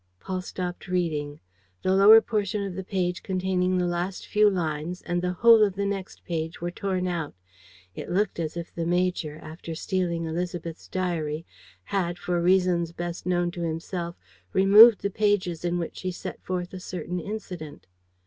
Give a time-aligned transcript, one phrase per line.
[0.19, 1.41] ."Paul stopped reading.
[1.83, 5.75] The lower portion of the page containing the last few lines and the whole of
[5.75, 7.35] the next page were torn out.
[7.93, 11.45] It looked as if the major, after stealing Élisabeth's diary,
[11.83, 14.15] had, for reasons best known to himself,
[14.53, 17.85] removed the pages in which she set forth a certain incident.